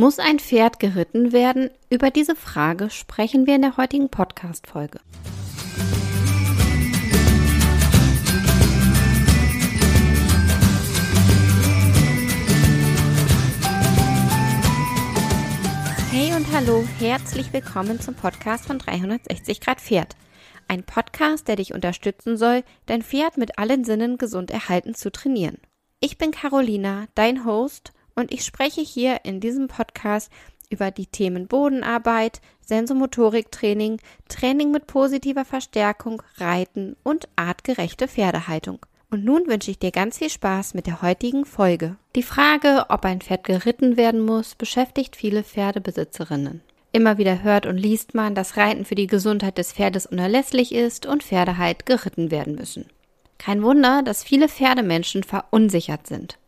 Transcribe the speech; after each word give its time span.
Muss 0.00 0.18
ein 0.18 0.38
Pferd 0.38 0.80
geritten 0.80 1.30
werden? 1.30 1.68
Über 1.90 2.10
diese 2.10 2.34
Frage 2.34 2.88
sprechen 2.88 3.46
wir 3.46 3.56
in 3.56 3.60
der 3.60 3.76
heutigen 3.76 4.08
Podcast-Folge. 4.08 4.98
Hey 16.10 16.32
und 16.34 16.50
hallo, 16.50 16.82
herzlich 16.98 17.52
willkommen 17.52 18.00
zum 18.00 18.14
Podcast 18.14 18.64
von 18.64 18.78
360 18.78 19.60
Grad 19.60 19.82
Pferd. 19.82 20.16
Ein 20.66 20.82
Podcast, 20.82 21.46
der 21.46 21.56
dich 21.56 21.74
unterstützen 21.74 22.38
soll, 22.38 22.64
dein 22.86 23.02
Pferd 23.02 23.36
mit 23.36 23.58
allen 23.58 23.84
Sinnen 23.84 24.16
gesund 24.16 24.50
erhalten 24.50 24.94
zu 24.94 25.12
trainieren. 25.12 25.58
Ich 26.00 26.16
bin 26.16 26.30
Carolina, 26.30 27.04
dein 27.14 27.44
Host 27.44 27.92
und 28.20 28.32
ich 28.32 28.44
spreche 28.44 28.80
hier 28.82 29.20
in 29.24 29.40
diesem 29.40 29.66
Podcast 29.66 30.30
über 30.70 30.90
die 30.90 31.06
Themen 31.06 31.48
Bodenarbeit, 31.48 32.40
Sensomotoriktraining, 32.60 33.98
Training 34.28 34.70
mit 34.70 34.86
positiver 34.86 35.44
Verstärkung, 35.44 36.22
Reiten 36.36 36.96
und 37.02 37.28
artgerechte 37.34 38.06
Pferdehaltung. 38.06 38.78
Und 39.10 39.24
nun 39.24 39.48
wünsche 39.48 39.72
ich 39.72 39.80
dir 39.80 39.90
ganz 39.90 40.18
viel 40.18 40.30
Spaß 40.30 40.74
mit 40.74 40.86
der 40.86 41.02
heutigen 41.02 41.44
Folge. 41.44 41.96
Die 42.14 42.22
Frage, 42.22 42.86
ob 42.90 43.04
ein 43.04 43.20
Pferd 43.20 43.42
geritten 43.42 43.96
werden 43.96 44.20
muss, 44.20 44.54
beschäftigt 44.54 45.16
viele 45.16 45.42
Pferdebesitzerinnen. 45.42 46.60
Immer 46.92 47.18
wieder 47.18 47.42
hört 47.42 47.66
und 47.66 47.76
liest 47.76 48.14
man, 48.14 48.36
dass 48.36 48.56
Reiten 48.56 48.84
für 48.84 48.94
die 48.94 49.08
Gesundheit 49.08 49.58
des 49.58 49.72
Pferdes 49.72 50.06
unerlässlich 50.06 50.72
ist 50.72 51.06
und 51.06 51.24
Pferde 51.24 51.58
halt 51.58 51.86
geritten 51.86 52.30
werden 52.30 52.54
müssen. 52.54 52.86
Kein 53.38 53.62
Wunder, 53.62 54.02
dass 54.02 54.22
viele 54.22 54.48
Pferdemenschen 54.48 55.24
verunsichert 55.24 56.06
sind. 56.06 56.39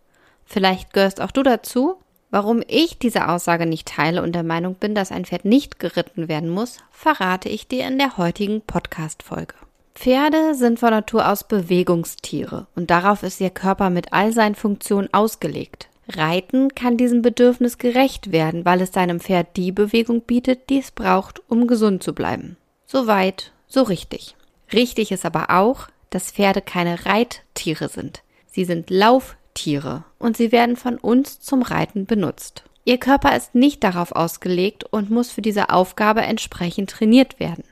Vielleicht 0.53 0.93
gehörst 0.93 1.23
auch 1.23 1.31
du 1.31 1.43
dazu. 1.43 1.97
Warum 2.29 2.63
ich 2.69 2.99
diese 2.99 3.29
Aussage 3.29 3.65
nicht 3.65 3.89
teile 3.89 4.23
und 4.23 4.35
der 4.35 4.43
Meinung 4.43 4.75
bin, 4.75 4.95
dass 4.95 5.11
ein 5.11 5.25
Pferd 5.25 5.47
nicht 5.47 5.79
geritten 5.79 6.29
werden 6.29 6.51
muss, 6.51 6.77
verrate 6.91 7.49
ich 7.49 7.69
dir 7.69 7.87
in 7.87 7.97
der 7.97 8.19
heutigen 8.19 8.61
Podcast-Folge. 8.61 9.55
Pferde 9.95 10.55
sind 10.55 10.79
von 10.79 10.91
Natur 10.91 11.27
aus 11.27 11.45
Bewegungstiere 11.45 12.67
und 12.77 12.91
darauf 12.91 13.23
ist 13.23 13.41
ihr 13.41 13.49
Körper 13.49 13.89
mit 13.89 14.13
all 14.13 14.35
seinen 14.35 14.55
Funktionen 14.55 15.09
ausgelegt. 15.13 15.89
Reiten 16.07 16.75
kann 16.75 16.99
diesem 16.99 17.23
Bedürfnis 17.23 17.79
gerecht 17.79 18.31
werden, 18.31 18.67
weil 18.67 18.83
es 18.83 18.93
seinem 18.93 19.21
Pferd 19.21 19.57
die 19.57 19.73
Bewegung 19.73 20.21
bietet, 20.21 20.69
die 20.69 20.81
es 20.81 20.91
braucht, 20.91 21.41
um 21.49 21.67
gesund 21.67 22.03
zu 22.03 22.13
bleiben. 22.13 22.59
So 22.85 23.07
weit, 23.07 23.53
so 23.69 23.83
richtig. 23.83 24.37
Richtig 24.71 25.13
ist 25.13 25.25
aber 25.25 25.49
auch, 25.49 25.89
dass 26.11 26.31
Pferde 26.31 26.61
keine 26.61 27.07
Reittiere 27.07 27.89
sind. 27.89 28.23
Sie 28.47 28.67
sind 28.67 28.91
Lauf 28.91 29.37
Tiere 29.55 30.05
und 30.19 30.37
sie 30.37 30.53
werden 30.53 30.77
von 30.77 30.99
uns 30.99 31.41
zum 31.41 31.63
Reiten 31.63 32.07
benutzt. 32.07 32.65
Ihr 32.85 32.99
Körper 32.99 33.37
ist 33.37 33.55
nicht 33.55 33.85
darauf 33.85 34.13
ausgelegt 34.13 34.85
und 34.85 35.11
muss 35.11 35.31
für 35.31 35.43
diese 35.43 35.71
Aufgabe 35.71 36.23
entsprechend 36.23 36.91
trainiert 36.91 37.39
werden. 37.39 37.65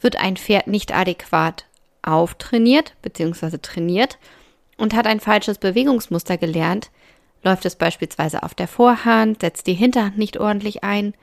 Wird 0.00 0.16
ein 0.16 0.36
Pferd 0.36 0.66
nicht 0.66 0.94
adäquat 0.94 1.66
auftrainiert 2.02 2.94
bzw. 3.02 3.58
trainiert 3.58 4.18
und 4.76 4.94
hat 4.94 5.06
ein 5.06 5.20
falsches 5.20 5.58
Bewegungsmuster 5.58 6.36
gelernt, 6.36 6.90
läuft 7.42 7.64
es 7.64 7.76
beispielsweise 7.76 8.42
auf 8.42 8.54
der 8.54 8.68
Vorhand, 8.68 9.40
setzt 9.40 9.66
die 9.66 9.74
Hinterhand 9.74 10.18
nicht 10.18 10.38
ordentlich 10.38 10.84
ein, 10.84 11.14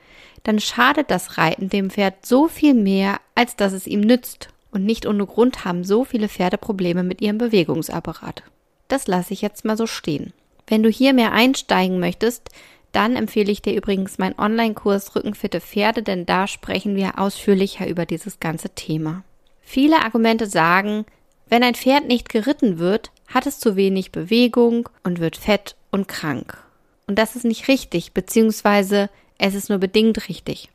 dann 0.42 0.58
schadet 0.58 1.10
das 1.10 1.38
Reiten 1.38 1.68
dem 1.68 1.90
Pferd 1.90 2.26
so 2.26 2.48
viel 2.48 2.74
mehr, 2.74 3.20
als 3.34 3.56
dass 3.56 3.72
es 3.72 3.86
ihm 3.86 4.00
nützt. 4.00 4.48
Und 4.72 4.84
nicht 4.84 5.04
ohne 5.06 5.26
Grund 5.26 5.64
haben 5.64 5.82
so 5.82 6.04
viele 6.04 6.28
Pferde 6.28 6.56
Probleme 6.56 7.02
mit 7.02 7.20
ihrem 7.20 7.38
Bewegungsapparat. 7.38 8.44
Das 8.90 9.06
lasse 9.06 9.32
ich 9.32 9.40
jetzt 9.40 9.64
mal 9.64 9.76
so 9.76 9.86
stehen. 9.86 10.32
Wenn 10.66 10.82
du 10.82 10.90
hier 10.90 11.12
mehr 11.14 11.30
einsteigen 11.32 12.00
möchtest, 12.00 12.50
dann 12.90 13.14
empfehle 13.14 13.52
ich 13.52 13.62
dir 13.62 13.74
übrigens 13.74 14.18
meinen 14.18 14.36
Online-Kurs 14.36 15.14
Rückenfitte 15.14 15.60
Pferde, 15.60 16.02
denn 16.02 16.26
da 16.26 16.48
sprechen 16.48 16.96
wir 16.96 17.18
ausführlicher 17.20 17.86
über 17.86 18.04
dieses 18.04 18.40
ganze 18.40 18.70
Thema. 18.70 19.22
Viele 19.60 20.02
Argumente 20.02 20.46
sagen, 20.48 21.06
wenn 21.48 21.62
ein 21.62 21.76
Pferd 21.76 22.08
nicht 22.08 22.28
geritten 22.28 22.78
wird, 22.80 23.12
hat 23.28 23.46
es 23.46 23.60
zu 23.60 23.76
wenig 23.76 24.10
Bewegung 24.10 24.88
und 25.04 25.20
wird 25.20 25.36
fett 25.36 25.76
und 25.92 26.08
krank. 26.08 26.58
Und 27.06 27.16
das 27.16 27.36
ist 27.36 27.44
nicht 27.44 27.68
richtig, 27.68 28.12
beziehungsweise 28.12 29.08
es 29.38 29.54
ist 29.54 29.68
nur 29.68 29.78
bedingt 29.78 30.28
richtig. 30.28 30.68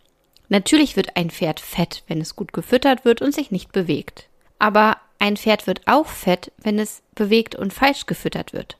Natürlich 0.47 0.95
wird 0.95 1.17
ein 1.17 1.31
Pferd 1.31 1.59
fett, 1.59 2.03
wenn 2.07 2.21
es 2.21 2.37
gut 2.37 2.53
gefüttert 2.53 3.03
wird 3.03 3.21
und 3.21 3.35
sich 3.35 3.51
nicht 3.51 3.73
bewegt. 3.73 4.29
Aber 4.57 4.95
ein 5.25 5.37
Pferd 5.37 5.67
wird 5.67 5.81
auch 5.87 6.07
fett, 6.07 6.51
wenn 6.57 6.79
es 6.79 7.01
bewegt 7.15 7.55
und 7.55 7.73
falsch 7.73 8.05
gefüttert 8.05 8.53
wird. 8.53 8.77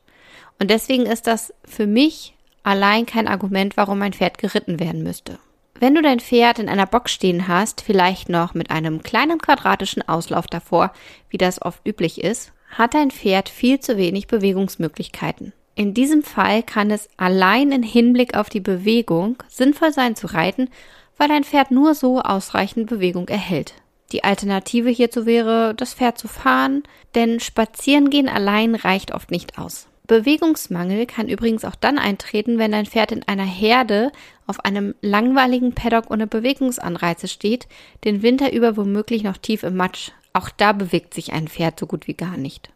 Und 0.60 0.70
deswegen 0.70 1.06
ist 1.06 1.28
das 1.28 1.54
für 1.66 1.88
mich 1.88 2.36
allein 2.64 3.06
kein 3.06 3.28
Argument, 3.28 3.78
warum 3.78 4.02
ein 4.02 4.14
Pferd 4.14 4.38
geritten 4.38 4.80
werden 4.80 5.04
müsste. 5.04 5.40
Wenn 5.80 5.96
du 5.96 6.02
dein 6.02 6.22
Pferd 6.22 6.60
in 6.60 6.70
einer 6.70 6.86
Box 6.86 7.12
stehen 7.12 7.48
hast, 7.48 7.82
vielleicht 7.82 8.30
noch 8.30 8.54
mit 8.54 8.72
einem 8.72 9.04
kleinen 9.04 9.40
quadratischen 9.40 10.08
Auslauf 10.08 10.48
davor, 10.48 10.94
wie 11.30 11.38
das 11.38 11.62
oft 11.62 11.86
üblich 11.86 12.24
ist, 12.24 12.54
hat 12.70 12.94
dein 12.94 13.12
Pferd 13.12 13.50
viel 13.50 13.80
zu 13.80 13.98
wenig 13.98 14.28
Bewegungsmöglichkeiten. 14.28 15.52
In 15.76 15.94
diesem 15.94 16.24
Fall 16.24 16.64
kann 16.64 16.92
es 16.92 17.10
allein 17.18 17.72
in 17.74 17.84
Hinblick 17.84 18.38
auf 18.38 18.50
die 18.50 18.62
Bewegung 18.62 19.36
sinnvoll 19.50 19.92
sein 19.92 20.16
zu 20.16 20.28
reiten, 20.28 20.70
weil 21.18 21.28
dein 21.28 21.44
Pferd 21.44 21.72
nur 21.72 21.96
so 21.96 22.22
ausreichend 22.22 22.88
Bewegung 22.88 23.28
erhält. 23.28 23.74
Die 24.12 24.24
Alternative 24.24 24.90
hierzu 24.90 25.26
wäre, 25.26 25.74
das 25.76 25.94
Pferd 25.94 26.18
zu 26.18 26.28
fahren, 26.28 26.84
denn 27.16 27.40
spazieren 27.40 28.10
gehen 28.10 28.30
allein 28.30 28.76
reicht 28.76 29.14
oft 29.14 29.32
nicht 29.32 29.58
aus. 29.58 29.88
Bewegungsmangel 30.08 31.08
kann 31.08 31.28
übrigens 31.28 31.66
auch 31.66 31.76
dann 31.76 31.98
eintreten, 31.98 32.60
wenn 32.60 32.74
ein 32.74 32.86
Pferd 32.86 33.12
in 33.12 33.28
einer 33.28 33.46
Herde 33.46 34.12
auf 34.46 34.64
einem 34.64 34.94
langweiligen 35.02 35.74
Paddock 35.74 36.12
ohne 36.12 36.28
Bewegungsanreize 36.28 37.28
steht, 37.28 37.68
den 38.04 38.22
Winter 38.22 38.54
über 38.54 38.78
womöglich 38.78 39.24
noch 39.24 39.38
tief 39.38 39.64
im 39.64 39.76
Matsch. 39.76 40.12
Auch 40.34 40.50
da 40.50 40.74
bewegt 40.74 41.14
sich 41.14 41.34
ein 41.34 41.48
Pferd 41.48 41.80
so 41.80 41.88
gut 41.88 42.08
wie 42.08 42.14
gar 42.14 42.38
nicht. 42.38 42.70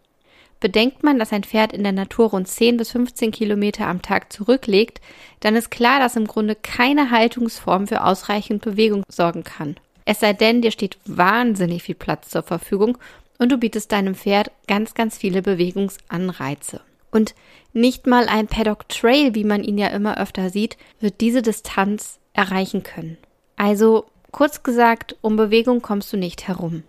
Bedenkt 0.60 1.04
man, 1.04 1.20
dass 1.20 1.32
ein 1.32 1.44
Pferd 1.44 1.72
in 1.72 1.84
der 1.84 1.94
Natur 1.94 2.32
rund 2.32 2.48
10 2.48 2.78
bis 2.78 2.92
15 2.92 3.32
Kilometer 3.32 3.88
am 3.88 4.02
Tag 4.02 4.34
zurücklegt, 4.34 5.00
dann 5.40 5.56
ist 5.56 5.72
klar, 5.72 6.00
dass 6.00 6.18
im 6.18 6.28
Grunde 6.28 6.56
keine 6.56 7.12
Haltungsform 7.12 7.88
für 7.88 8.04
ausreichend 8.04 8.62
Bewegung 8.62 9.04
sorgen 9.08 9.44
kann. 9.44 9.76
Es 10.10 10.22
sei 10.22 10.34
denn, 10.34 10.64
dir 10.64 10.72
steht 10.72 10.98
wahnsinnig 11.06 11.84
viel 11.84 11.94
Platz 11.94 12.30
zur 12.30 12.42
Verfügung 12.42 12.98
und 13.38 13.52
du 13.52 13.60
bietest 13.60 13.92
deinem 13.92 14.16
Pferd 14.16 14.50
ganz, 14.68 14.96
ganz 14.96 15.20
viele 15.20 15.44
Bewegungsanreize. 15.44 16.82
Und 17.12 17.36
nicht 17.74 18.08
mal 18.08 18.28
ein 18.28 18.48
Paddock 18.48 18.90
Trail, 18.90 19.36
wie 19.36 19.44
man 19.44 19.64
ihn 19.64 19.78
ja 19.78 19.86
immer 19.90 20.20
öfter 20.20 20.50
sieht, 20.50 20.78
wird 21.00 21.22
diese 21.22 21.44
Distanz 21.44 22.18
erreichen 22.34 22.82
können. 22.82 23.20
Also, 23.56 24.08
kurz 24.32 24.64
gesagt, 24.64 25.16
um 25.22 25.36
Bewegung 25.36 25.84
kommst 25.84 26.12
du 26.12 26.18
nicht 26.18 26.48
herum. 26.48 26.82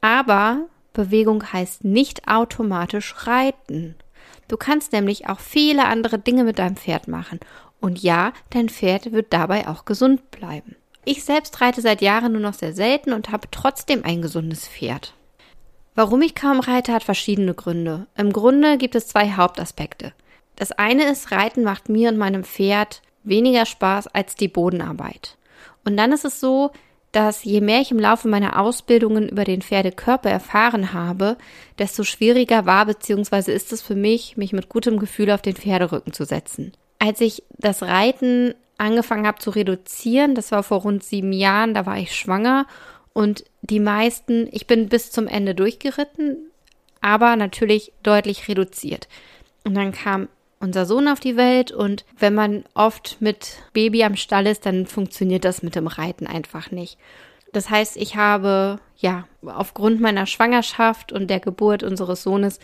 Aber 0.00 0.64
Bewegung 0.94 1.52
heißt 1.52 1.84
nicht 1.84 2.26
automatisch 2.26 3.26
reiten. 3.26 3.96
Du 4.48 4.56
kannst 4.56 4.92
nämlich 4.92 5.28
auch 5.28 5.40
viele 5.40 5.84
andere 5.84 6.18
Dinge 6.18 6.44
mit 6.44 6.58
deinem 6.58 6.76
Pferd 6.76 7.06
machen. 7.06 7.38
Und 7.82 8.02
ja, 8.02 8.32
dein 8.48 8.70
Pferd 8.70 9.12
wird 9.12 9.30
dabei 9.34 9.68
auch 9.68 9.84
gesund 9.84 10.30
bleiben. 10.30 10.76
Ich 11.04 11.24
selbst 11.24 11.60
reite 11.60 11.80
seit 11.80 12.02
Jahren 12.02 12.32
nur 12.32 12.40
noch 12.40 12.54
sehr 12.54 12.72
selten 12.72 13.12
und 13.12 13.30
habe 13.30 13.48
trotzdem 13.50 14.04
ein 14.04 14.22
gesundes 14.22 14.68
Pferd. 14.68 15.14
Warum 15.94 16.22
ich 16.22 16.34
kaum 16.34 16.60
reite, 16.60 16.92
hat 16.92 17.02
verschiedene 17.02 17.54
Gründe. 17.54 18.06
Im 18.16 18.32
Grunde 18.32 18.78
gibt 18.78 18.94
es 18.94 19.08
zwei 19.08 19.32
Hauptaspekte. 19.32 20.12
Das 20.56 20.72
eine 20.72 21.10
ist, 21.10 21.32
Reiten 21.32 21.64
macht 21.64 21.88
mir 21.88 22.10
und 22.10 22.18
meinem 22.18 22.44
Pferd 22.44 23.02
weniger 23.22 23.66
Spaß 23.66 24.08
als 24.08 24.34
die 24.34 24.48
Bodenarbeit. 24.48 25.36
Und 25.84 25.96
dann 25.96 26.12
ist 26.12 26.24
es 26.24 26.38
so, 26.40 26.70
dass 27.12 27.44
je 27.44 27.60
mehr 27.60 27.80
ich 27.80 27.90
im 27.90 27.98
Laufe 27.98 28.28
meiner 28.28 28.60
Ausbildungen 28.60 29.28
über 29.28 29.44
den 29.44 29.62
Pferdekörper 29.62 30.30
erfahren 30.30 30.92
habe, 30.92 31.36
desto 31.78 32.04
schwieriger 32.04 32.66
war 32.66 32.86
bzw. 32.86 33.52
ist 33.52 33.72
es 33.72 33.82
für 33.82 33.96
mich, 33.96 34.36
mich 34.36 34.52
mit 34.52 34.68
gutem 34.68 34.98
Gefühl 34.98 35.30
auf 35.32 35.42
den 35.42 35.56
Pferderücken 35.56 36.12
zu 36.12 36.24
setzen. 36.24 36.72
Als 36.98 37.20
ich 37.20 37.42
das 37.58 37.82
Reiten 37.82 38.54
angefangen 38.80 39.26
habe 39.26 39.38
zu 39.38 39.50
reduzieren. 39.50 40.34
Das 40.34 40.50
war 40.52 40.62
vor 40.62 40.80
rund 40.82 41.04
sieben 41.04 41.32
Jahren, 41.32 41.74
da 41.74 41.86
war 41.86 41.98
ich 41.98 42.16
schwanger 42.16 42.66
und 43.12 43.44
die 43.62 43.80
meisten, 43.80 44.48
ich 44.52 44.66
bin 44.66 44.88
bis 44.88 45.10
zum 45.10 45.26
Ende 45.26 45.54
durchgeritten, 45.54 46.50
aber 47.00 47.36
natürlich 47.36 47.92
deutlich 48.02 48.48
reduziert. 48.48 49.08
Und 49.64 49.74
dann 49.74 49.92
kam 49.92 50.28
unser 50.60 50.86
Sohn 50.86 51.08
auf 51.08 51.20
die 51.20 51.36
Welt 51.36 51.72
und 51.72 52.04
wenn 52.18 52.34
man 52.34 52.64
oft 52.74 53.16
mit 53.20 53.62
Baby 53.72 54.04
am 54.04 54.16
Stall 54.16 54.46
ist, 54.46 54.66
dann 54.66 54.86
funktioniert 54.86 55.44
das 55.44 55.62
mit 55.62 55.74
dem 55.74 55.86
Reiten 55.86 56.26
einfach 56.26 56.70
nicht. 56.70 56.98
Das 57.52 57.68
heißt, 57.68 57.96
ich 57.96 58.16
habe 58.16 58.78
ja 58.96 59.26
aufgrund 59.44 60.00
meiner 60.00 60.26
Schwangerschaft 60.26 61.12
und 61.12 61.28
der 61.28 61.40
Geburt 61.40 61.82
unseres 61.82 62.22
Sohnes 62.22 62.60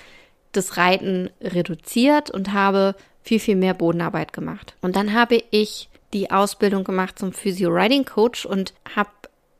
das 0.52 0.76
Reiten 0.76 1.30
reduziert 1.40 2.30
und 2.30 2.52
habe 2.52 2.94
viel, 3.22 3.40
viel 3.40 3.56
mehr 3.56 3.74
Bodenarbeit 3.74 4.32
gemacht. 4.32 4.76
Und 4.80 4.94
dann 4.94 5.12
habe 5.12 5.42
ich 5.50 5.88
die 6.12 6.30
Ausbildung 6.30 6.84
gemacht 6.84 7.18
zum 7.18 7.32
Physio 7.32 7.70
Riding 7.70 8.04
Coach 8.04 8.46
und 8.46 8.74
habe 8.94 9.10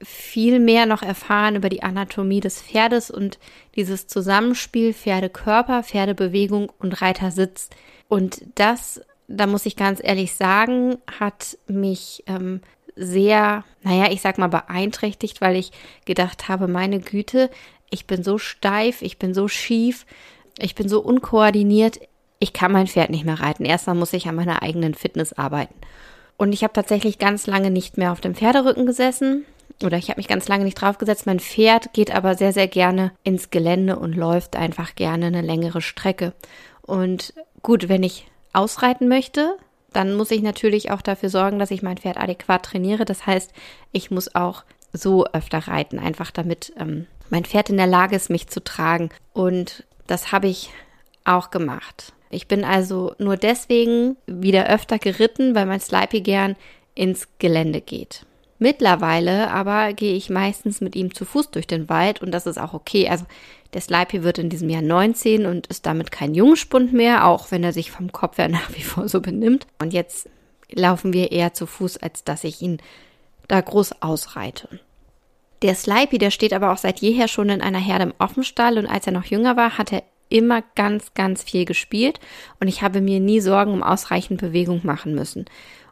viel 0.03 0.61
mehr 0.61 0.85
noch 0.87 1.03
erfahren 1.03 1.57
über 1.57 1.69
die 1.69 1.83
Anatomie 1.83 2.41
des 2.41 2.61
Pferdes 2.61 3.11
und 3.11 3.39
dieses 3.77 4.07
Zusammenspiel 4.07 4.93
Pferdekörper, 4.93 5.83
Pferdebewegung 5.83 6.71
und 6.79 7.01
Reitersitz. 7.01 7.71
Und 8.09 8.43
das 8.57 9.01
da 9.29 9.47
muss 9.47 9.67
ich 9.67 9.77
ganz 9.77 10.01
ehrlich 10.03 10.35
sagen, 10.35 10.99
hat 11.19 11.59
mich 11.67 12.23
ähm, 12.27 12.61
sehr, 12.95 13.65
naja, 13.83 14.11
ich 14.11 14.21
sag 14.21 14.39
mal 14.39 14.49
beeinträchtigt, 14.49 15.41
weil 15.41 15.57
ich 15.57 15.73
gedacht 16.05 16.49
habe, 16.49 16.69
meine 16.69 17.01
Güte, 17.01 17.51
ich 17.91 18.07
bin 18.07 18.23
so 18.23 18.39
steif, 18.39 19.03
ich 19.03 19.19
bin 19.19 19.35
so 19.35 19.49
schief, 19.49 20.07
ich 20.59 20.75
bin 20.75 20.89
so 20.89 21.01
unkoordiniert, 21.01 22.01
ich 22.39 22.53
kann 22.53 22.73
mein 22.73 22.87
Pferd 22.87 23.11
nicht 23.11 23.25
mehr 23.25 23.41
reiten. 23.41 23.65
Erstmal 23.65 23.97
muss 23.97 24.13
ich 24.13 24.29
an 24.29 24.35
meiner 24.35 24.63
eigenen 24.63 24.95
Fitness 24.95 25.33
arbeiten. 25.33 25.75
Und 26.37 26.53
ich 26.53 26.63
habe 26.63 26.73
tatsächlich 26.73 27.19
ganz 27.19 27.47
lange 27.47 27.71
nicht 27.71 27.97
mehr 27.97 28.13
auf 28.13 28.21
dem 28.21 28.35
Pferderücken 28.35 28.87
gesessen 28.87 29.47
oder 29.83 29.99
ich 29.99 30.09
habe 30.09 30.19
mich 30.19 30.29
ganz 30.29 30.49
lange 30.49 30.65
nicht 30.65 30.81
draufgesetzt. 30.81 31.27
Mein 31.27 31.41
Pferd 31.41 31.93
geht 31.93 32.15
aber 32.15 32.35
sehr, 32.35 32.53
sehr 32.53 32.69
gerne 32.69 33.13
ins 33.25 33.51
Gelände 33.51 33.99
und 33.99 34.15
läuft 34.15 34.57
einfach 34.57 34.95
gerne 34.95 35.27
eine 35.27 35.43
längere 35.43 35.83
Strecke. 35.83 36.33
Und 36.83 37.35
gut, 37.63 37.89
wenn 37.89 38.03
ich 38.03 38.27
ausreiten 38.53 39.09
möchte, 39.09 39.57
dann 39.93 40.15
muss 40.15 40.31
ich 40.31 40.43
natürlich 40.43 40.91
auch 40.91 41.03
dafür 41.03 41.29
sorgen, 41.29 41.59
dass 41.59 41.71
ich 41.71 41.83
mein 41.83 41.99
Pferd 41.99 42.19
adäquat 42.19 42.65
trainiere. 42.65 43.05
Das 43.05 43.27
heißt, 43.27 43.53
ich 43.93 44.11
muss 44.11 44.35
auch 44.35 44.65
so 44.93 45.27
öfter 45.27 45.59
reiten, 45.59 45.99
einfach 45.99 46.31
damit 46.31 46.73
ähm, 46.79 47.07
mein 47.29 47.45
Pferd 47.45 47.71
in 47.71 47.77
der 47.77 47.87
Lage 47.87 48.17
ist, 48.17 48.31
mich 48.31 48.49
zu 48.49 48.63
tragen. 48.63 49.11
Und 49.33 49.85
das 50.07 50.33
habe 50.33 50.49
ich 50.49 50.71
auch 51.25 51.51
gemacht. 51.51 52.13
Ich 52.31 52.49
bin 52.49 52.65
also 52.65 53.15
nur 53.19 53.37
deswegen 53.37 54.17
wieder 54.27 54.69
öfter 54.69 54.99
geritten, 54.99 55.55
weil 55.55 55.67
mein 55.67 55.81
Slipey 55.81 56.21
gern 56.21 56.57
ins 56.95 57.29
Gelände 57.39 57.81
geht. 57.81 58.27
Mittlerweile 58.59 59.51
aber 59.51 59.93
gehe 59.93 60.15
ich 60.15 60.31
meistens 60.31 60.81
mit 60.81 60.97
ihm 60.97 61.15
zu 61.15 61.25
Fuß 61.25 61.51
durch 61.51 61.67
den 61.67 61.89
Wald 61.89 62.23
und 62.23 62.33
das 62.33 62.47
ist 62.47 62.59
auch 62.59 62.73
okay. 62.73 63.09
Also 63.09 63.27
der 63.75 63.83
Slipey 63.83 64.23
wird 64.23 64.39
in 64.39 64.49
diesem 64.49 64.71
Jahr 64.71 64.83
19 64.83 65.45
und 65.45 65.67
ist 65.67 65.85
damit 65.85 66.11
kein 66.11 66.35
Jungspund 66.35 66.93
mehr, 66.93 67.27
auch 67.27 67.51
wenn 67.51 67.63
er 67.63 67.75
sich 67.75 67.91
vom 67.91 68.13
Kopf 68.13 68.39
her 68.39 68.49
nach 68.51 68.75
wie 68.75 68.83
vor 68.83 69.09
so 69.09 69.21
benimmt. 69.21 69.67
Und 69.79 69.93
jetzt 69.93 70.29
laufen 70.73 71.13
wir 71.13 71.33
eher 71.33 71.53
zu 71.53 71.67
Fuß, 71.67 71.99
als 71.99 72.25
dass 72.25 72.45
ich 72.45 72.63
ihn 72.63 72.79
da 73.47 73.61
groß 73.61 74.03
ausreite. 74.03 74.81
Der 75.63 75.75
Slipey, 75.75 76.19
der 76.19 76.31
steht 76.31 76.53
aber 76.53 76.73
auch 76.73 76.79
seit 76.79 77.01
jeher 77.01 77.29
schon 77.29 77.49
in 77.49 77.63
einer 77.63 77.79
Herde 77.79 78.05
im 78.05 78.15
Offenstall 78.19 78.79
und 78.79 78.87
als 78.87 79.07
er 79.07 79.13
noch 79.13 79.25
jünger 79.25 79.57
war, 79.57 79.79
hat 79.79 79.93
er 79.93 80.03
immer 80.29 80.63
ganz, 80.75 81.15
ganz 81.15 81.43
viel 81.43 81.65
gespielt 81.65 82.21
und 82.61 82.69
ich 82.69 82.83
habe 82.83 83.01
mir 83.01 83.21
nie 83.21 83.41
Sorgen 83.41 83.73
um 83.73 83.83
ausreichend 83.83 84.41
Bewegung 84.41 84.81
machen 84.85 85.15
müssen. 85.15 85.47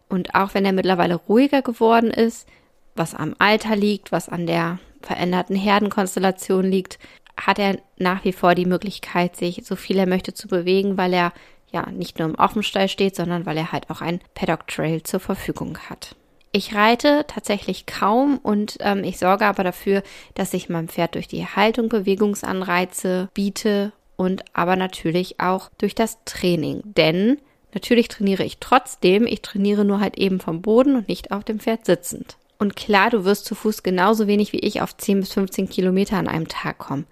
Und 0.08 0.34
auch 0.34 0.54
wenn 0.54 0.64
er 0.64 0.72
mittlerweile 0.72 1.14
ruhiger 1.14 1.62
geworden 1.62 2.10
ist, 2.10 2.48
was 2.94 3.14
am 3.14 3.34
Alter 3.38 3.76
liegt, 3.76 4.12
was 4.12 4.28
an 4.28 4.46
der 4.46 4.78
veränderten 5.02 5.56
Herdenkonstellation 5.56 6.64
liegt, 6.64 6.98
hat 7.40 7.58
er 7.58 7.78
nach 7.98 8.24
wie 8.24 8.32
vor 8.32 8.54
die 8.54 8.66
Möglichkeit, 8.66 9.36
sich 9.36 9.62
so 9.64 9.76
viel 9.76 9.98
er 9.98 10.06
möchte 10.06 10.34
zu 10.34 10.48
bewegen, 10.48 10.96
weil 10.96 11.12
er 11.12 11.32
ja 11.72 11.90
nicht 11.90 12.18
nur 12.18 12.28
im 12.28 12.36
Offenstall 12.36 12.88
steht, 12.88 13.16
sondern 13.16 13.46
weil 13.46 13.56
er 13.56 13.72
halt 13.72 13.90
auch 13.90 14.00
ein 14.00 14.20
Paddock 14.34 14.68
Trail 14.68 15.02
zur 15.02 15.20
Verfügung 15.20 15.78
hat. 15.90 16.14
Ich 16.52 16.72
reite 16.72 17.24
tatsächlich 17.26 17.84
kaum 17.84 18.38
und 18.38 18.76
ähm, 18.78 19.02
ich 19.02 19.18
sorge 19.18 19.44
aber 19.44 19.64
dafür, 19.64 20.04
dass 20.34 20.54
ich 20.54 20.68
meinem 20.68 20.86
Pferd 20.86 21.16
durch 21.16 21.26
die 21.26 21.44
Haltung 21.44 21.88
Bewegungsanreize 21.88 23.28
biete 23.34 23.92
und 24.16 24.44
aber 24.52 24.76
natürlich 24.76 25.40
auch 25.40 25.70
durch 25.78 25.94
das 25.94 26.18
Training. 26.24 26.82
Denn 26.84 27.38
natürlich 27.72 28.08
trainiere 28.08 28.44
ich 28.44 28.58
trotzdem, 28.58 29.26
ich 29.26 29.42
trainiere 29.42 29.84
nur 29.84 30.00
halt 30.00 30.16
eben 30.16 30.40
vom 30.40 30.62
Boden 30.62 30.96
und 30.96 31.08
nicht 31.08 31.32
auf 31.32 31.44
dem 31.44 31.60
Pferd 31.60 31.84
sitzend. 31.86 32.36
Und 32.58 32.76
klar, 32.76 33.10
du 33.10 33.24
wirst 33.24 33.44
zu 33.44 33.54
Fuß 33.54 33.82
genauso 33.82 34.26
wenig 34.26 34.52
wie 34.52 34.60
ich 34.60 34.80
auf 34.80 34.96
10 34.96 35.20
bis 35.20 35.32
15 35.32 35.68
Kilometer 35.68 36.16
an 36.16 36.28
einem 36.28 36.48
Tag 36.48 36.78
kommen. 36.78 37.06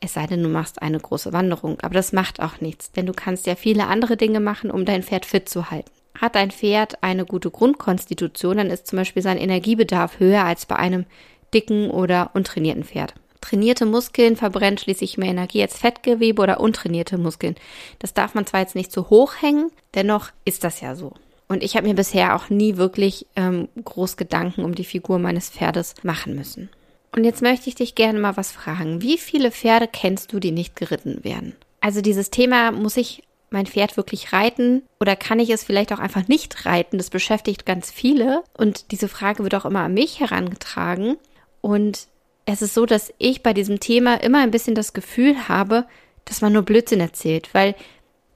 Es 0.00 0.14
sei 0.14 0.26
denn, 0.26 0.42
du 0.42 0.48
machst 0.48 0.82
eine 0.82 0.98
große 0.98 1.32
Wanderung. 1.32 1.78
Aber 1.80 1.94
das 1.94 2.12
macht 2.12 2.40
auch 2.40 2.60
nichts, 2.60 2.90
denn 2.90 3.06
du 3.06 3.12
kannst 3.12 3.46
ja 3.46 3.54
viele 3.54 3.86
andere 3.86 4.16
Dinge 4.16 4.40
machen, 4.40 4.70
um 4.70 4.84
dein 4.84 5.04
Pferd 5.04 5.24
fit 5.24 5.48
zu 5.48 5.70
halten. 5.70 5.90
Hat 6.20 6.34
dein 6.34 6.50
Pferd 6.50 7.02
eine 7.02 7.24
gute 7.24 7.50
Grundkonstitution, 7.50 8.56
dann 8.56 8.70
ist 8.70 8.88
zum 8.88 8.98
Beispiel 8.98 9.22
sein 9.22 9.38
Energiebedarf 9.38 10.18
höher 10.18 10.44
als 10.44 10.66
bei 10.66 10.76
einem 10.76 11.06
dicken 11.54 11.90
oder 11.90 12.30
untrainierten 12.34 12.84
Pferd. 12.84 13.14
Trainierte 13.42 13.84
Muskeln 13.84 14.36
verbrennen 14.36 14.78
schließlich 14.78 15.18
mehr 15.18 15.28
Energie 15.28 15.60
als 15.60 15.76
Fettgewebe 15.76 16.40
oder 16.40 16.60
untrainierte 16.60 17.18
Muskeln. 17.18 17.56
Das 17.98 18.14
darf 18.14 18.34
man 18.34 18.46
zwar 18.46 18.60
jetzt 18.60 18.74
nicht 18.74 18.90
zu 18.90 19.10
hoch 19.10 19.34
hängen, 19.42 19.70
dennoch 19.94 20.30
ist 20.46 20.64
das 20.64 20.80
ja 20.80 20.94
so. 20.94 21.12
Und 21.48 21.62
ich 21.62 21.76
habe 21.76 21.86
mir 21.86 21.94
bisher 21.94 22.34
auch 22.34 22.48
nie 22.48 22.78
wirklich 22.78 23.26
ähm, 23.36 23.68
groß 23.84 24.16
Gedanken 24.16 24.64
um 24.64 24.74
die 24.74 24.84
Figur 24.84 25.18
meines 25.18 25.50
Pferdes 25.50 25.96
machen 26.02 26.34
müssen. 26.34 26.70
Und 27.14 27.24
jetzt 27.24 27.42
möchte 27.42 27.68
ich 27.68 27.74
dich 27.74 27.94
gerne 27.94 28.18
mal 28.18 28.38
was 28.38 28.52
fragen. 28.52 29.02
Wie 29.02 29.18
viele 29.18 29.50
Pferde 29.50 29.86
kennst 29.86 30.32
du, 30.32 30.40
die 30.40 30.52
nicht 30.52 30.76
geritten 30.76 31.24
werden? 31.24 31.54
Also 31.80 32.00
dieses 32.00 32.30
Thema, 32.30 32.70
muss 32.70 32.96
ich 32.96 33.24
mein 33.50 33.66
Pferd 33.66 33.96
wirklich 33.96 34.32
reiten 34.32 34.82
oder 34.98 35.14
kann 35.14 35.40
ich 35.40 35.50
es 35.50 35.64
vielleicht 35.64 35.92
auch 35.92 35.98
einfach 35.98 36.26
nicht 36.28 36.64
reiten? 36.64 36.96
Das 36.96 37.10
beschäftigt 37.10 37.66
ganz 37.66 37.90
viele 37.90 38.44
und 38.56 38.92
diese 38.92 39.08
Frage 39.08 39.42
wird 39.42 39.54
auch 39.54 39.66
immer 39.66 39.80
an 39.80 39.94
mich 39.94 40.20
herangetragen. 40.20 41.16
Und 41.60 42.08
es 42.44 42.62
ist 42.62 42.74
so, 42.74 42.86
dass 42.86 43.12
ich 43.18 43.42
bei 43.42 43.52
diesem 43.52 43.80
Thema 43.80 44.14
immer 44.22 44.40
ein 44.40 44.50
bisschen 44.50 44.74
das 44.74 44.92
Gefühl 44.92 45.48
habe, 45.48 45.86
dass 46.24 46.40
man 46.40 46.52
nur 46.52 46.62
Blödsinn 46.62 47.00
erzählt, 47.00 47.50
weil 47.52 47.74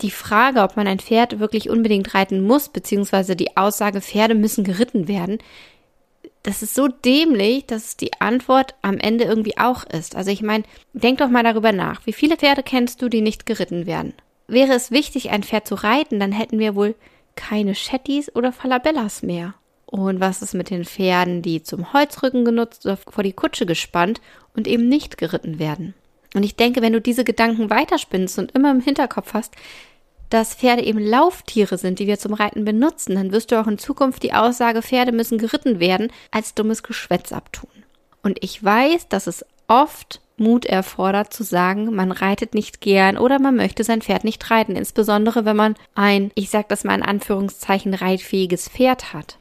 die 0.02 0.10
Frage, 0.10 0.60
ob 0.60 0.76
man 0.76 0.86
ein 0.86 0.98
Pferd 0.98 1.38
wirklich 1.38 1.70
unbedingt 1.70 2.14
reiten 2.14 2.42
muss, 2.42 2.68
beziehungsweise 2.68 3.34
die 3.34 3.56
Aussage, 3.56 4.00
Pferde 4.00 4.34
müssen 4.34 4.64
geritten 4.64 5.08
werden, 5.08 5.38
das 6.42 6.62
ist 6.62 6.74
so 6.74 6.86
dämlich, 6.86 7.66
dass 7.66 7.96
die 7.96 8.20
Antwort 8.20 8.74
am 8.80 8.98
Ende 8.98 9.24
irgendwie 9.24 9.58
auch 9.58 9.82
ist. 9.84 10.14
Also 10.14 10.30
ich 10.30 10.42
meine, 10.42 10.62
denk 10.92 11.18
doch 11.18 11.28
mal 11.28 11.42
darüber 11.42 11.72
nach. 11.72 12.06
Wie 12.06 12.12
viele 12.12 12.36
Pferde 12.36 12.62
kennst 12.62 13.02
du, 13.02 13.08
die 13.08 13.20
nicht 13.20 13.46
geritten 13.46 13.86
werden? 13.86 14.14
Wäre 14.46 14.74
es 14.74 14.92
wichtig, 14.92 15.30
ein 15.30 15.42
Pferd 15.42 15.66
zu 15.66 15.74
reiten, 15.74 16.20
dann 16.20 16.30
hätten 16.30 16.60
wir 16.60 16.76
wohl 16.76 16.94
keine 17.34 17.74
Shetties 17.74 18.34
oder 18.34 18.52
Falabellas 18.52 19.22
mehr. 19.22 19.54
Und 19.86 20.20
was 20.20 20.42
ist 20.42 20.54
mit 20.54 20.70
den 20.70 20.84
Pferden, 20.84 21.42
die 21.42 21.62
zum 21.62 21.92
Holzrücken 21.92 22.44
genutzt 22.44 22.84
oder 22.84 22.96
vor 22.96 23.22
die 23.22 23.32
Kutsche 23.32 23.66
gespannt 23.66 24.20
und 24.54 24.66
eben 24.66 24.88
nicht 24.88 25.16
geritten 25.16 25.58
werden? 25.58 25.94
Und 26.34 26.42
ich 26.42 26.56
denke, 26.56 26.82
wenn 26.82 26.92
du 26.92 27.00
diese 27.00 27.24
Gedanken 27.24 27.70
weiterspinnst 27.70 28.38
und 28.38 28.52
immer 28.52 28.70
im 28.72 28.80
Hinterkopf 28.80 29.32
hast, 29.32 29.54
dass 30.28 30.54
Pferde 30.54 30.82
eben 30.82 30.98
Lauftiere 30.98 31.78
sind, 31.78 31.98
die 31.98 32.08
wir 32.08 32.18
zum 32.18 32.34
Reiten 32.34 32.64
benutzen, 32.64 33.14
dann 33.14 33.32
wirst 33.32 33.52
du 33.52 33.60
auch 33.60 33.68
in 33.68 33.78
Zukunft 33.78 34.22
die 34.22 34.32
Aussage, 34.32 34.82
Pferde 34.82 35.12
müssen 35.12 35.38
geritten 35.38 35.78
werden, 35.78 36.12
als 36.32 36.54
dummes 36.54 36.82
Geschwätz 36.82 37.32
abtun. 37.32 37.70
Und 38.22 38.42
ich 38.42 38.62
weiß, 38.62 39.08
dass 39.08 39.28
es 39.28 39.44
oft 39.68 40.20
Mut 40.36 40.66
erfordert 40.66 41.32
zu 41.32 41.44
sagen, 41.44 41.94
man 41.94 42.12
reitet 42.12 42.54
nicht 42.54 42.80
gern 42.80 43.16
oder 43.16 43.38
man 43.38 43.56
möchte 43.56 43.84
sein 43.84 44.02
Pferd 44.02 44.24
nicht 44.24 44.50
reiten, 44.50 44.76
insbesondere 44.76 45.44
wenn 45.44 45.56
man 45.56 45.74
ein, 45.94 46.30
ich 46.34 46.50
sag 46.50 46.68
das 46.68 46.84
mal 46.84 46.96
in 46.96 47.02
Anführungszeichen, 47.02 47.94
reitfähiges 47.94 48.68
Pferd 48.68 49.14
hat. 49.14 49.38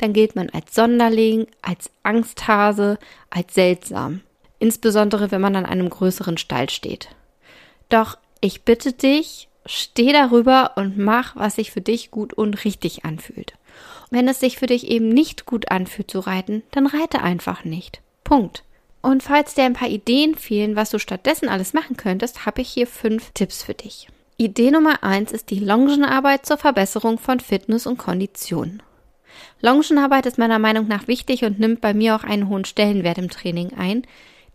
Dann 0.00 0.12
gilt 0.12 0.34
man 0.36 0.50
als 0.50 0.74
Sonderling, 0.74 1.46
als 1.62 1.90
Angsthase, 2.02 2.98
als 3.30 3.54
seltsam, 3.54 4.20
insbesondere 4.58 5.30
wenn 5.30 5.40
man 5.40 5.56
an 5.56 5.66
einem 5.66 5.88
größeren 5.88 6.38
Stall 6.38 6.68
steht. 6.68 7.08
Doch 7.88 8.18
ich 8.40 8.62
bitte 8.62 8.92
dich, 8.92 9.48
Steh 9.66 10.12
darüber 10.12 10.72
und 10.76 10.98
mach, 10.98 11.36
was 11.36 11.56
sich 11.56 11.70
für 11.70 11.80
dich 11.80 12.10
gut 12.10 12.32
und 12.32 12.64
richtig 12.64 13.04
anfühlt. 13.04 13.54
wenn 14.12 14.26
es 14.26 14.40
sich 14.40 14.58
für 14.58 14.66
dich 14.66 14.88
eben 14.88 15.08
nicht 15.08 15.46
gut 15.46 15.70
anfühlt 15.70 16.10
zu 16.10 16.18
reiten, 16.18 16.64
dann 16.72 16.88
reite 16.88 17.22
einfach 17.22 17.62
nicht. 17.62 18.00
Punkt. 18.24 18.64
Und 19.02 19.22
falls 19.22 19.54
dir 19.54 19.62
ein 19.62 19.74
paar 19.74 19.88
Ideen 19.88 20.34
fehlen, 20.34 20.74
was 20.74 20.90
du 20.90 20.98
stattdessen 20.98 21.48
alles 21.48 21.74
machen 21.74 21.96
könntest, 21.96 22.44
habe 22.44 22.62
ich 22.62 22.68
hier 22.68 22.88
fünf 22.88 23.30
Tipps 23.30 23.62
für 23.62 23.74
dich. 23.74 24.08
Idee 24.36 24.72
Nummer 24.72 25.04
eins 25.04 25.30
ist 25.30 25.50
die 25.50 25.60
Longenarbeit 25.60 26.44
zur 26.44 26.56
Verbesserung 26.56 27.18
von 27.18 27.38
Fitness 27.38 27.86
und 27.86 27.98
Kondition. 27.98 28.82
Longenarbeit 29.60 30.26
ist 30.26 30.38
meiner 30.38 30.58
Meinung 30.58 30.88
nach 30.88 31.08
wichtig 31.08 31.44
und 31.44 31.58
nimmt 31.58 31.80
bei 31.80 31.94
mir 31.94 32.16
auch 32.16 32.24
einen 32.24 32.48
hohen 32.48 32.64
Stellenwert 32.64 33.18
im 33.18 33.30
Training 33.30 33.72
ein, 33.76 34.04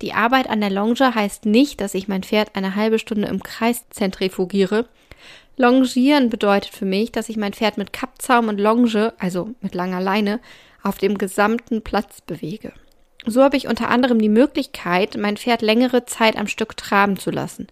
die 0.01 0.13
Arbeit 0.13 0.49
an 0.49 0.59
der 0.59 0.69
Longe 0.69 1.15
heißt 1.15 1.45
nicht, 1.45 1.79
dass 1.79 1.93
ich 1.93 2.07
mein 2.07 2.23
Pferd 2.23 2.55
eine 2.55 2.75
halbe 2.75 2.99
Stunde 2.99 3.27
im 3.27 3.41
Kreis 3.41 3.85
zentrifugiere. 3.89 4.87
Longieren 5.57 6.29
bedeutet 6.29 6.73
für 6.73 6.85
mich, 6.85 7.13
dass 7.13 7.29
ich 7.29 7.37
mein 7.37 7.53
Pferd 7.53 7.77
mit 7.77 7.93
Kappzaum 7.93 8.49
und 8.49 8.59
Longe, 8.59 9.13
also 9.19 9.51
mit 9.61 9.73
langer 9.73 10.01
Leine, 10.01 10.41
auf 10.83 10.97
dem 10.97 11.17
gesamten 11.17 11.81
Platz 11.81 12.19
bewege. 12.21 12.73
So 13.25 13.43
habe 13.43 13.57
ich 13.57 13.67
unter 13.67 13.89
anderem 13.89 14.19
die 14.19 14.29
Möglichkeit, 14.29 15.17
mein 15.17 15.37
Pferd 15.37 15.61
längere 15.61 16.05
Zeit 16.05 16.37
am 16.37 16.47
Stück 16.47 16.77
traben 16.77 17.17
zu 17.17 17.31
lassen. 17.31 17.67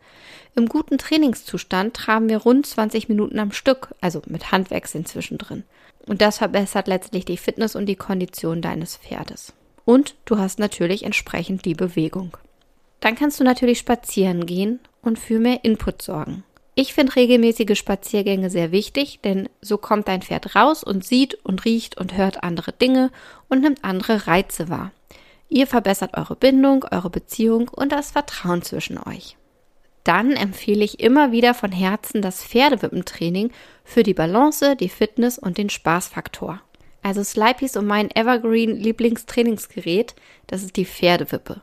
Im 0.55 0.67
guten 0.67 0.97
Trainingszustand 0.97 1.95
traben 1.95 2.29
wir 2.29 2.37
rund 2.39 2.65
20 2.65 3.09
Minuten 3.09 3.39
am 3.39 3.51
Stück, 3.51 3.89
also 4.01 4.21
mit 4.27 4.51
Handwechseln 4.51 5.05
zwischendrin. 5.05 5.63
Und 6.05 6.21
das 6.21 6.39
verbessert 6.39 6.87
letztlich 6.87 7.25
die 7.25 7.37
Fitness 7.37 7.75
und 7.75 7.85
die 7.85 7.95
Kondition 7.95 8.61
deines 8.61 8.97
Pferdes. 8.97 9.53
Und 9.85 10.15
du 10.25 10.37
hast 10.37 10.59
natürlich 10.59 11.03
entsprechend 11.03 11.65
die 11.65 11.75
Bewegung. 11.75 12.37
Dann 12.99 13.15
kannst 13.15 13.39
du 13.39 13.43
natürlich 13.43 13.79
spazieren 13.79 14.45
gehen 14.45 14.79
und 15.01 15.19
für 15.19 15.39
mehr 15.39 15.63
Input 15.63 16.01
sorgen. 16.01 16.43
Ich 16.75 16.93
finde 16.93 17.15
regelmäßige 17.15 17.77
Spaziergänge 17.77 18.49
sehr 18.49 18.71
wichtig, 18.71 19.19
denn 19.23 19.49
so 19.61 19.77
kommt 19.77 20.07
dein 20.07 20.23
Pferd 20.23 20.55
raus 20.55 20.83
und 20.83 21.05
sieht 21.05 21.35
und 21.43 21.65
riecht 21.65 21.97
und 21.97 22.17
hört 22.17 22.43
andere 22.43 22.71
Dinge 22.71 23.11
und 23.47 23.61
nimmt 23.61 23.83
andere 23.83 24.25
Reize 24.25 24.69
wahr. 24.69 24.91
Ihr 25.53 25.67
verbessert 25.67 26.17
eure 26.17 26.35
Bindung, 26.35 26.83
eure 26.89 27.11
Beziehung 27.11 27.67
und 27.69 27.91
das 27.91 28.09
Vertrauen 28.09 28.63
zwischen 28.63 28.97
euch. 28.97 29.37
dann 30.03 30.31
empfehle 30.31 30.83
ich 30.83 30.99
immer 30.99 31.31
wieder 31.31 31.53
von 31.53 31.71
Herzen 31.71 32.23
das 32.23 32.43
Pferdewippentraining 32.43 33.51
für 33.85 34.01
die 34.01 34.15
Balance, 34.15 34.75
die 34.75 34.89
Fitness 34.89 35.37
und 35.37 35.59
den 35.59 35.69
Spaßfaktor. 35.69 36.59
Also 37.03 37.23
Slipey 37.23 37.65
ist 37.65 37.77
um 37.77 37.85
mein 37.85 38.09
Evergreen 38.13 38.75
Lieblingstrainingsgerät, 38.75 40.15
das 40.47 40.63
ist 40.63 40.75
die 40.75 40.85
Pferdewippe. 40.85 41.61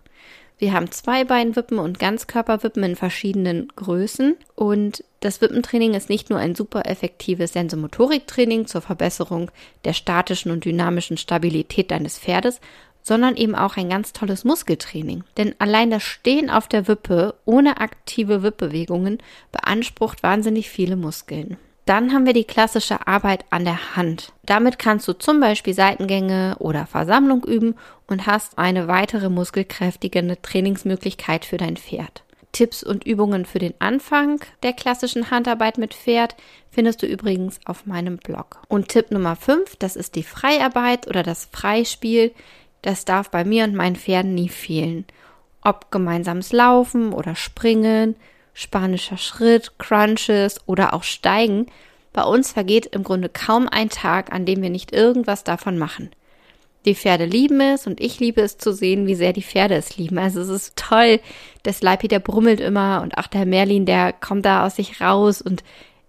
Wir 0.61 0.73
haben 0.75 0.91
Zweibeinwippen 0.91 1.79
und 1.79 1.99
Ganzkörperwippen 1.99 2.83
in 2.83 2.95
verschiedenen 2.95 3.69
Größen 3.77 4.37
und 4.55 5.03
das 5.21 5.41
Wippentraining 5.41 5.95
ist 5.95 6.11
nicht 6.11 6.31
nur 6.31 6.39
ein 6.39 6.55
super 6.55 6.87
effektives 6.87 7.55
Sensomotoriktraining 7.55 8.67
zur 8.67 8.83
Verbesserung 8.83 9.51
der 9.85 9.95
statischen 9.95 10.51
und 10.51 10.65
dynamischen 10.65 11.17
Stabilität 11.17 11.91
deines 11.91 12.19
Pferdes, 12.19 12.61
sondern 13.03 13.37
eben 13.37 13.55
auch 13.55 13.77
ein 13.77 13.89
ganz 13.89 14.13
tolles 14.13 14.45
Muskeltraining. 14.45 15.25
Denn 15.37 15.55
allein 15.59 15.91
das 15.91 16.03
Stehen 16.03 16.51
auf 16.51 16.69
der 16.69 16.89
Wippe 16.89 17.35
ohne 17.45 17.81
aktive 17.81 18.43
Wippbewegungen 18.43 19.19
beansprucht 19.53 20.23
wahnsinnig 20.23 20.71
viele 20.71 20.97
Muskeln. 20.97 21.57
Dann 21.87 22.13
haben 22.13 22.27
wir 22.27 22.35
die 22.35 22.45
klassische 22.45 23.09
Arbeit 23.09 23.45
an 23.51 23.65
der 23.65 23.97
Hand. 23.97 24.33
Damit 24.45 24.79
kannst 24.79 25.09
du 25.09 25.13
zum 25.13 25.41
Beispiel 25.41 25.75
Seitengänge 25.75 26.55
oder 26.61 26.87
Versammlung 26.87 27.43
üben 27.45 27.75
und 28.07 28.27
hast 28.27 28.59
eine 28.59 28.87
weitere 28.87 29.29
muskelkräftigende 29.29 30.41
Trainingsmöglichkeit 30.41 31.45
für 31.45 31.57
dein 31.57 31.77
Pferd. 31.77 32.23
Tipps 32.53 32.83
und 32.83 33.07
Übungen 33.07 33.45
für 33.45 33.59
den 33.59 33.75
Anfang 33.79 34.41
der 34.63 34.73
klassischen 34.73 35.31
Handarbeit 35.31 35.79
mit 35.79 35.95
Pferd 35.95 36.37
findest 36.71 37.03
du 37.03 37.07
übrigens 37.07 37.61
auf 37.65 37.87
meinem 37.87 38.19
Blog. 38.19 38.61
Und 38.69 38.89
Tipp 38.89 39.11
Nummer 39.11 39.37
5, 39.37 39.77
das 39.77 39.97
ist 39.97 40.15
die 40.15 40.23
Freiarbeit 40.23 41.07
oder 41.07 41.23
das 41.23 41.49
Freispiel. 41.53 42.33
Das 42.83 43.05
darf 43.05 43.31
bei 43.31 43.45
mir 43.45 43.65
und 43.65 43.75
meinen 43.75 43.97
Pferden 43.97 44.35
nie 44.35 44.49
fehlen. 44.49 45.05
Ob 45.63 45.91
gemeinsames 45.91 46.53
Laufen 46.53 47.13
oder 47.13 47.37
Springen, 47.37 48.17
spanischer 48.55 49.19
Schritt, 49.19 49.79
Crunches 49.79 50.61
oder 50.67 50.95
auch 50.95 51.03
Steigen, 51.03 51.67
bei 52.13 52.23
uns 52.23 52.53
vergeht 52.53 52.87
im 52.87 53.05
Grunde 53.05 53.29
kaum 53.29 53.69
ein 53.69 53.89
Tag, 53.89 54.33
an 54.33 54.45
dem 54.45 54.63
wir 54.63 54.71
nicht 54.71 54.93
irgendwas 54.93 55.45
davon 55.45 55.79
machen. 55.79 56.11
Die 56.87 56.95
Pferde 56.95 57.27
lieben 57.27 57.61
es 57.61 57.87
und 57.87 58.01
ich 58.01 58.21
liebe 58.21 58.41
es 58.41 58.57
zu 58.57 58.73
sehen, 58.73 59.07
wie 59.07 59.15
sehr 59.15 59.35
die 59.35 59.43
Pferde 59.43 59.75
es 59.75 59.99
lieben. 59.99 60.19
Also 60.19 60.41
es 60.41 60.49
ist 60.49 60.77
toll. 60.77 61.21
Der 61.67 61.75
Slipey, 61.75 62.09
der 62.09 62.21
brummelt 62.21 62.59
immer 62.59 63.03
und 63.03 63.19
auch 63.19 63.27
der 63.27 63.45
Merlin, 63.45 63.85
der 63.85 64.15
kommt 64.15 64.47
da 64.47 64.65
aus 64.65 64.77
sich 64.77 65.01
raus 65.01 65.43
und 65.43 65.63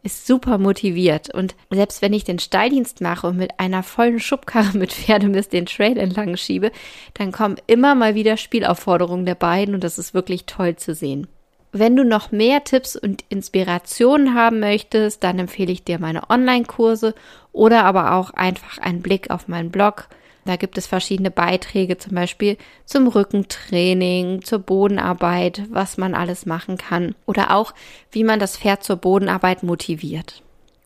ist 0.03 0.27
super 0.27 0.58
motiviert. 0.58 1.34
Und 1.34 1.55
selbst 1.70 2.01
wenn 2.01 2.13
ich 2.13 2.24
den 2.24 2.39
Stalldienst 2.39 3.01
mache 3.01 3.27
und 3.27 3.38
mit 3.38 3.60
einer 3.60 3.84
vollen 3.84 4.20
Schubkarre 4.20 4.77
mit 4.77 4.93
Pferdemist 4.93 5.53
den 5.53 5.65
Trail 5.65 5.98
entlang 5.98 6.38
schiebe, 6.38 6.72
dann 7.13 7.31
kommen 7.31 7.58
immer 7.67 7.96
mal 7.96 8.15
wieder 8.15 8.38
Spielaufforderungen 8.38 9.25
der 9.25 9.36
beiden 9.36 9.75
und 9.75 9.84
das 9.84 10.00
ist 10.00 10.13
wirklich 10.13 10.46
toll 10.46 10.75
zu 10.75 10.93
sehen. 10.93 11.27
Wenn 11.74 11.96
du 11.96 12.03
noch 12.03 12.31
mehr 12.31 12.65
Tipps 12.65 12.98
und 12.98 13.24
Inspirationen 13.29 14.36
haben 14.36 14.60
möchtest, 14.60 15.24
dann 15.24 15.39
empfehle 15.39 15.72
ich 15.72 15.86
dir 15.86 16.00
meine 16.00 16.29
Online-Kurse 16.29 17.15
oder 17.53 17.86
aber 17.86 18.13
auch 18.13 18.31
einfach 18.31 18.77
einen 18.79 19.01
Blick 19.01 19.29
auf 19.29 19.48
meinen 19.48 19.72
Blog. 19.72 20.10
Da 20.45 20.55
gibt 20.55 20.77
es 20.77 20.88
verschiedene 20.88 21.29
Beiträge, 21.29 21.98
zum 21.98 22.15
Beispiel 22.15 22.57
zum 22.86 23.07
Rückentraining, 23.07 24.41
zur 24.43 24.60
Bodenarbeit, 24.60 25.63
was 25.69 25.98
man 25.98 26.15
alles 26.15 26.45
machen 26.45 26.77
kann 26.77 27.15
oder 27.25 27.55
auch, 27.55 27.74
wie 28.12 28.24
man 28.24 28.39
das 28.39 28.57
Pferd 28.57 28.83
zur 28.83 28.95
Bodenarbeit 28.95 29.62
motiviert. 29.62 30.41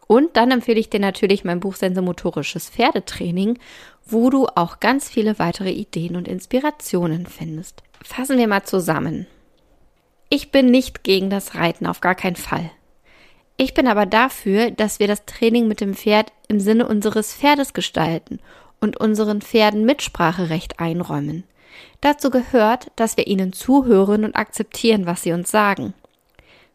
Und 0.07 0.37
dann 0.37 0.51
empfehle 0.51 0.79
ich 0.79 0.89
dir 0.89 0.99
natürlich 0.99 1.45
mein 1.45 1.59
Buch 1.59 1.75
Sensomotorisches 1.75 2.69
Pferdetraining, 2.69 3.57
wo 4.05 4.29
du 4.29 4.45
auch 4.53 4.79
ganz 4.79 5.09
viele 5.09 5.39
weitere 5.39 5.71
Ideen 5.71 6.15
und 6.15 6.27
Inspirationen 6.27 7.25
findest. 7.25 7.81
Fassen 8.03 8.37
wir 8.37 8.47
mal 8.47 8.63
zusammen. 8.63 9.25
Ich 10.29 10.51
bin 10.51 10.69
nicht 10.69 11.03
gegen 11.03 11.29
das 11.29 11.55
Reiten, 11.55 11.87
auf 11.87 12.01
gar 12.01 12.13
keinen 12.13 12.35
Fall. 12.35 12.69
Ich 13.57 13.73
bin 13.73 13.87
aber 13.87 14.05
dafür, 14.05 14.69
dass 14.69 14.99
wir 14.99 15.07
das 15.07 15.25
Training 15.25 15.67
mit 15.67 15.79
dem 15.79 15.93
Pferd 15.93 16.33
im 16.49 16.59
Sinne 16.59 16.87
unseres 16.87 17.33
Pferdes 17.33 17.73
gestalten 17.73 18.39
und 18.85 18.97
unseren 18.97 19.41
Pferden 19.41 19.83
Mitspracherecht 19.83 20.79
einräumen. 20.79 21.43
Dazu 22.01 22.29
gehört, 22.29 22.91
dass 22.95 23.17
wir 23.17 23.25
ihnen 23.25 23.51
zuhören 23.51 24.23
und 24.23 24.35
akzeptieren, 24.35 25.07
was 25.07 25.23
sie 25.23 25.33
uns 25.33 25.49
sagen. 25.49 25.95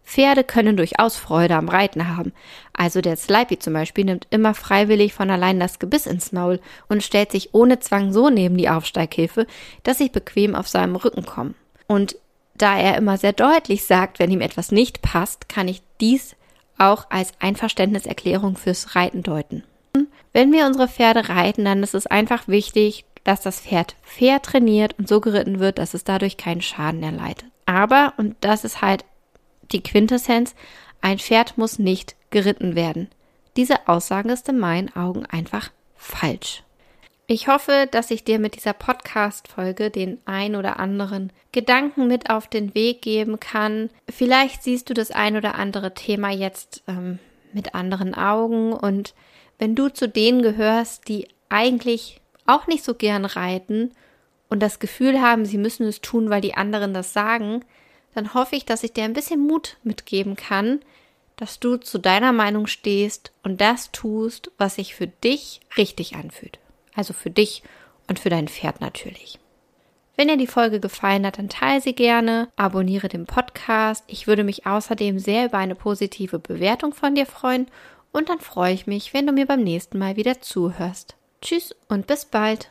Pferde 0.02 0.42
können 0.42 0.76
durchaus 0.76 1.16
Freude 1.16 1.54
am 1.54 1.68
Reiten 1.68 2.08
haben. 2.08 2.32
Also 2.72 3.00
der 3.00 3.16
Slipey 3.16 3.60
zum 3.60 3.74
Beispiel 3.74 4.04
nimmt 4.04 4.26
immer 4.30 4.54
freiwillig 4.54 5.14
von 5.14 5.30
allein 5.30 5.60
das 5.60 5.78
Gebiss 5.78 6.06
ins 6.06 6.32
Maul 6.32 6.58
und 6.88 7.04
stellt 7.04 7.30
sich 7.30 7.54
ohne 7.54 7.78
Zwang 7.78 8.12
so 8.12 8.28
neben 8.28 8.56
die 8.56 8.68
Aufsteighilfe, 8.68 9.46
dass 9.84 10.00
ich 10.00 10.10
bequem 10.10 10.56
auf 10.56 10.66
seinem 10.66 10.96
Rücken 10.96 11.24
komme. 11.24 11.54
Und 11.86 12.16
da 12.56 12.76
er 12.76 12.96
immer 12.98 13.18
sehr 13.18 13.32
deutlich 13.32 13.84
sagt, 13.84 14.18
wenn 14.18 14.32
ihm 14.32 14.40
etwas 14.40 14.72
nicht 14.72 15.00
passt, 15.00 15.48
kann 15.48 15.68
ich 15.68 15.80
dies 16.00 16.34
auch 16.76 17.06
als 17.10 17.32
Einverständniserklärung 17.38 18.56
fürs 18.56 18.96
Reiten 18.96 19.22
deuten. 19.22 19.62
Wenn 20.32 20.52
wir 20.52 20.66
unsere 20.66 20.88
Pferde 20.88 21.28
reiten, 21.28 21.64
dann 21.64 21.82
ist 21.82 21.94
es 21.94 22.06
einfach 22.06 22.46
wichtig, 22.46 23.04
dass 23.24 23.40
das 23.40 23.60
Pferd 23.60 23.96
fair 24.02 24.40
trainiert 24.40 24.98
und 24.98 25.08
so 25.08 25.20
geritten 25.20 25.58
wird, 25.58 25.78
dass 25.78 25.94
es 25.94 26.04
dadurch 26.04 26.36
keinen 26.36 26.62
Schaden 26.62 27.02
erleidet. 27.02 27.44
Aber, 27.66 28.14
und 28.16 28.36
das 28.40 28.64
ist 28.64 28.80
halt 28.82 29.04
die 29.72 29.82
Quintessenz, 29.82 30.54
ein 31.00 31.18
Pferd 31.18 31.58
muss 31.58 31.78
nicht 31.78 32.16
geritten 32.30 32.74
werden. 32.74 33.08
Diese 33.56 33.88
Aussage 33.88 34.32
ist 34.32 34.48
in 34.48 34.58
meinen 34.58 34.94
Augen 34.94 35.26
einfach 35.26 35.70
falsch. 35.96 36.62
Ich 37.26 37.46
hoffe, 37.46 37.86
dass 37.90 38.10
ich 38.10 38.24
dir 38.24 38.40
mit 38.40 38.56
dieser 38.56 38.72
Podcast-Folge 38.72 39.90
den 39.90 40.18
ein 40.24 40.56
oder 40.56 40.80
anderen 40.80 41.32
Gedanken 41.52 42.08
mit 42.08 42.28
auf 42.28 42.48
den 42.48 42.74
Weg 42.74 43.02
geben 43.02 43.38
kann. 43.38 43.90
Vielleicht 44.08 44.64
siehst 44.64 44.90
du 44.90 44.94
das 44.94 45.12
ein 45.12 45.36
oder 45.36 45.54
andere 45.54 45.94
Thema 45.94 46.30
jetzt 46.30 46.82
ähm, 46.88 47.20
mit 47.52 47.74
anderen 47.76 48.14
Augen 48.14 48.72
und 48.72 49.14
wenn 49.60 49.74
du 49.74 49.90
zu 49.90 50.08
denen 50.08 50.40
gehörst, 50.40 51.06
die 51.06 51.28
eigentlich 51.50 52.20
auch 52.46 52.66
nicht 52.66 52.82
so 52.82 52.94
gern 52.94 53.26
reiten 53.26 53.92
und 54.48 54.60
das 54.60 54.78
Gefühl 54.78 55.20
haben, 55.20 55.44
sie 55.44 55.58
müssen 55.58 55.86
es 55.86 56.00
tun, 56.00 56.30
weil 56.30 56.40
die 56.40 56.54
anderen 56.54 56.94
das 56.94 57.12
sagen, 57.12 57.62
dann 58.14 58.32
hoffe 58.32 58.56
ich, 58.56 58.64
dass 58.64 58.82
ich 58.82 58.94
dir 58.94 59.04
ein 59.04 59.12
bisschen 59.12 59.46
Mut 59.46 59.76
mitgeben 59.84 60.34
kann, 60.34 60.80
dass 61.36 61.60
du 61.60 61.76
zu 61.76 61.98
deiner 61.98 62.32
Meinung 62.32 62.66
stehst 62.66 63.32
und 63.42 63.60
das 63.60 63.92
tust, 63.92 64.50
was 64.56 64.76
sich 64.76 64.94
für 64.94 65.06
dich 65.08 65.60
richtig 65.76 66.16
anfühlt. 66.16 66.58
Also 66.94 67.12
für 67.12 67.30
dich 67.30 67.62
und 68.08 68.18
für 68.18 68.30
dein 68.30 68.48
Pferd 68.48 68.80
natürlich. 68.80 69.38
Wenn 70.16 70.28
dir 70.28 70.38
die 70.38 70.46
Folge 70.46 70.80
gefallen 70.80 71.26
hat, 71.26 71.36
dann 71.36 71.50
teile 71.50 71.82
sie 71.82 71.94
gerne, 71.94 72.48
abonniere 72.56 73.08
den 73.08 73.26
Podcast. 73.26 74.04
Ich 74.06 74.26
würde 74.26 74.42
mich 74.42 74.66
außerdem 74.66 75.18
sehr 75.18 75.46
über 75.46 75.58
eine 75.58 75.74
positive 75.74 76.38
Bewertung 76.38 76.94
von 76.94 77.14
dir 77.14 77.26
freuen 77.26 77.70
und 78.12 78.28
dann 78.28 78.40
freue 78.40 78.72
ich 78.72 78.86
mich, 78.86 79.14
wenn 79.14 79.26
du 79.26 79.32
mir 79.32 79.46
beim 79.46 79.62
nächsten 79.62 79.98
Mal 79.98 80.16
wieder 80.16 80.40
zuhörst. 80.40 81.16
Tschüss 81.42 81.74
und 81.88 82.06
bis 82.06 82.24
bald. 82.24 82.70